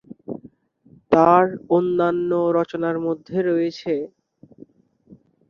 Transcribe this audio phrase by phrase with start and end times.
[1.11, 1.45] তার
[1.69, 4.01] অন্যান্য রচনার মধ্যে রয়েছেঃ